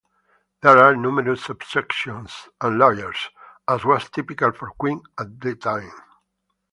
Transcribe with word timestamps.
There 0.63 0.79
are 0.79 0.95
numerous 0.95 1.43
subsections 1.43 2.47
and 2.59 2.79
layers, 2.79 3.29
as 3.67 3.85
was 3.85 4.09
typical 4.09 4.51
for 4.51 4.71
Queen 4.71 4.99
at 5.19 5.39
the 5.39 5.55
time. 5.55 5.91